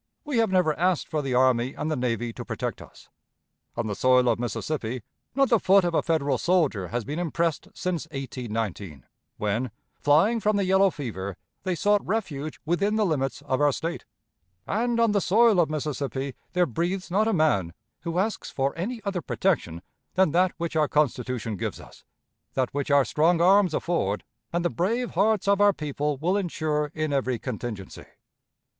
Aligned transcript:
We 0.25 0.37
have 0.39 0.49
never 0.49 0.73
asked 0.79 1.07
for 1.09 1.21
the 1.21 1.35
army 1.35 1.75
and 1.75 1.91
the 1.91 1.95
navy 1.95 2.33
to 2.33 2.43
protect 2.43 2.81
us. 2.81 3.09
On 3.77 3.85
the 3.85 3.93
soil 3.93 4.27
of 4.29 4.39
Mississippi, 4.39 5.03
not 5.35 5.49
the 5.49 5.59
foot 5.59 5.83
of 5.85 5.93
a 5.93 6.01
Federal 6.01 6.39
soldier 6.39 6.87
has 6.87 7.05
been 7.05 7.19
impressed 7.19 7.67
since 7.75 8.07
1819, 8.07 9.05
when, 9.37 9.69
flying 9.99 10.39
from 10.39 10.55
the 10.57 10.63
yellow 10.63 10.89
fever, 10.89 11.37
they 11.61 11.75
sought 11.75 12.03
refuge 12.03 12.59
within 12.65 12.95
the 12.95 13.05
limits 13.05 13.43
of 13.43 13.61
our 13.61 13.71
State; 13.71 14.05
and 14.65 14.99
on 14.99 15.11
the 15.11 15.21
soil 15.21 15.59
of 15.59 15.69
Mississippi 15.69 16.33
there 16.53 16.65
breathes 16.65 17.11
not 17.11 17.27
a 17.27 17.31
man 17.31 17.71
who 17.99 18.17
asks 18.17 18.49
for 18.49 18.75
any 18.75 19.01
other 19.05 19.21
protection 19.21 19.83
than 20.15 20.31
that 20.31 20.51
which 20.57 20.75
our 20.75 20.87
Constitution 20.87 21.55
gives 21.57 21.79
us, 21.79 22.03
that 22.55 22.73
which 22.73 22.89
our 22.89 23.05
strong 23.05 23.39
arms 23.39 23.75
afford, 23.75 24.23
and 24.51 24.65
the 24.65 24.71
brave 24.71 25.11
hearts 25.11 25.47
of 25.47 25.61
our 25.61 25.73
people 25.73 26.17
will 26.17 26.37
insure 26.37 26.91
in 26.95 27.13
every 27.13 27.37
contingency. 27.37 28.05